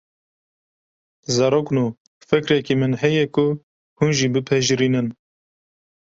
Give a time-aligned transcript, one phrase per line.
[1.35, 1.83] Zarokno,
[2.29, 3.45] fikrekî min heye ku
[3.97, 5.07] hûn jî pipejrînin